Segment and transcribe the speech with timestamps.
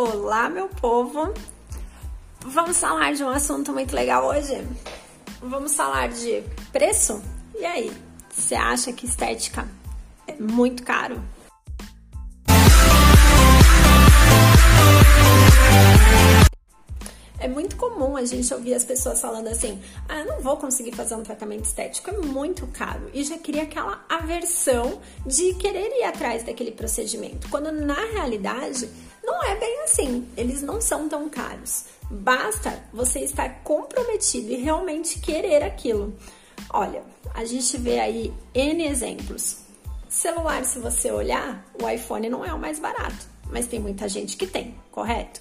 [0.00, 1.34] Olá, meu povo!
[2.42, 4.64] Vamos falar de um assunto muito legal hoje.
[5.40, 6.40] Vamos falar de
[6.70, 7.20] preço?
[7.58, 7.92] E aí,
[8.30, 9.68] você acha que estética
[10.24, 11.20] é muito caro?
[17.40, 20.94] É muito comum a gente ouvir as pessoas falando assim: ah, eu não vou conseguir
[20.94, 23.10] fazer um tratamento estético, é muito caro.
[23.12, 27.48] E já cria aquela aversão de querer ir atrás daquele procedimento.
[27.48, 28.88] Quando na realidade
[29.38, 31.84] não é bem assim, eles não são tão caros.
[32.10, 36.12] Basta você estar comprometido e realmente querer aquilo.
[36.70, 39.58] Olha, a gente vê aí N exemplos.
[40.08, 44.36] Celular, se você olhar, o iPhone não é o mais barato mas tem muita gente
[44.36, 45.40] que tem, correto?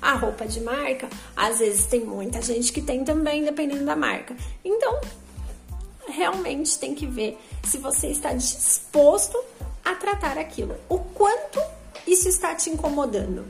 [0.00, 4.36] A roupa de marca, às vezes tem muita gente que tem também, dependendo da marca.
[4.64, 5.00] Então,
[6.08, 9.36] realmente tem que ver se você está disposto
[9.84, 10.76] a tratar aquilo.
[10.88, 11.60] O quanto
[12.10, 13.44] isso está te incomodando.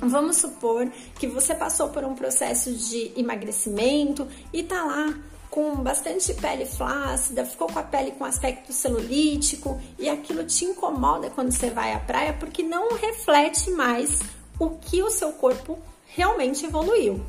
[0.00, 5.14] Vamos supor que você passou por um processo de emagrecimento e tá lá
[5.50, 11.30] com bastante pele flácida, ficou com a pele com aspecto celulítico e aquilo te incomoda
[11.30, 14.20] quando você vai à praia porque não reflete mais
[14.58, 17.20] o que o seu corpo realmente evoluiu.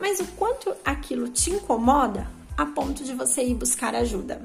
[0.00, 4.40] Mas o quanto aquilo te incomoda a ponto de você ir buscar ajuda.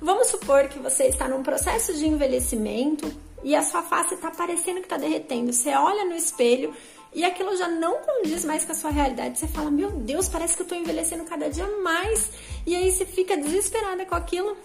[0.00, 3.10] Vamos supor que você está num processo de envelhecimento
[3.46, 5.52] e a sua face está parecendo que está derretendo.
[5.52, 6.74] Você olha no espelho
[7.14, 9.38] e aquilo já não condiz mais com a sua realidade.
[9.38, 12.32] Você fala, meu Deus, parece que eu tô envelhecendo cada dia mais.
[12.66, 14.56] E aí você fica desesperada com aquilo.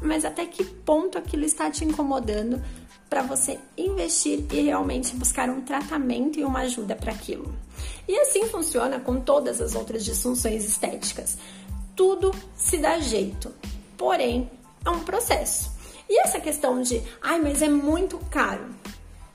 [0.00, 2.62] Mas até que ponto aquilo está te incomodando
[3.10, 7.52] para você investir e realmente buscar um tratamento e uma ajuda para aquilo?
[8.06, 11.36] E assim funciona com todas as outras disfunções estéticas.
[11.96, 13.52] Tudo se dá jeito,
[13.96, 14.48] porém
[14.84, 15.77] é um processo.
[16.08, 18.66] E essa questão de, ai, mas é muito caro.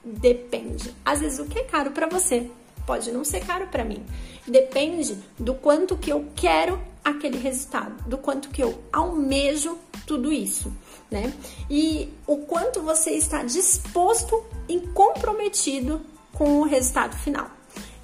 [0.03, 0.93] Depende.
[1.05, 2.49] Às vezes o que é caro para você
[2.85, 4.03] pode não ser caro para mim.
[4.48, 10.71] Depende do quanto que eu quero aquele resultado, do quanto que eu almejo tudo isso,
[11.09, 11.33] né?
[11.70, 16.02] E o quanto você está disposto e comprometido
[16.33, 17.49] com o resultado final.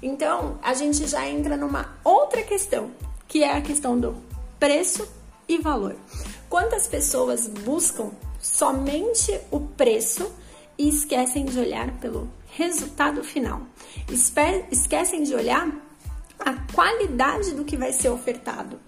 [0.02, 2.90] Então, a gente já entra numa outra questão,
[3.28, 4.16] que é a questão do
[4.58, 5.06] preço
[5.46, 5.96] e valor.
[6.48, 10.32] Quantas pessoas buscam somente o preço
[10.78, 13.62] e esquecem de olhar pelo resultado final.
[14.70, 15.68] Esquecem de olhar
[16.38, 18.80] a qualidade do que vai ser ofertado.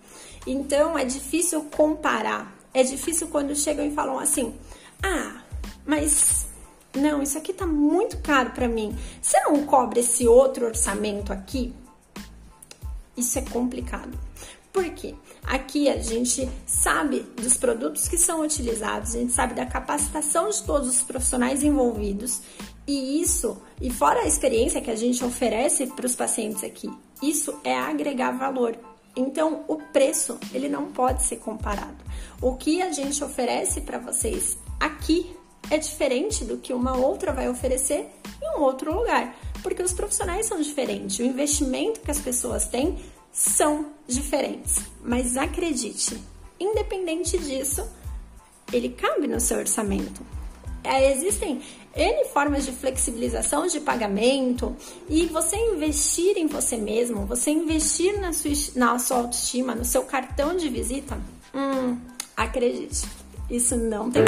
[0.46, 2.56] Então é difícil comparar.
[2.74, 4.54] É difícil quando chegam e falam assim:
[5.02, 5.42] "Ah,
[5.86, 6.46] mas
[6.94, 8.96] não, isso aqui tá muito caro para mim.
[9.20, 11.74] Você não cobra esse outro orçamento aqui?"
[13.16, 14.18] Isso é complicado.
[14.72, 15.14] Por quê?
[15.42, 20.62] Aqui a gente sabe dos produtos que são utilizados, a gente sabe da capacitação de
[20.62, 22.40] todos os profissionais envolvidos
[22.86, 26.90] e isso, e fora a experiência que a gente oferece para os pacientes aqui,
[27.22, 28.76] isso é agregar valor.
[29.14, 32.02] Então, o preço, ele não pode ser comparado.
[32.40, 35.36] O que a gente oferece para vocês aqui
[35.70, 38.08] é diferente do que uma outra vai oferecer
[38.42, 42.98] em um outro lugar, porque os profissionais são diferentes, o investimento que as pessoas têm
[43.32, 44.82] são diferentes.
[45.02, 46.22] Mas acredite,
[46.60, 47.88] independente disso,
[48.72, 50.20] ele cabe no seu orçamento.
[50.84, 51.62] É, existem
[51.94, 54.74] N formas de flexibilização de pagamento
[55.08, 60.02] e você investir em você mesmo, você investir na sua, na sua autoestima, no seu
[60.02, 61.18] cartão de visita,
[61.54, 61.98] hum,
[62.36, 63.06] acredite,
[63.48, 64.24] isso não tem.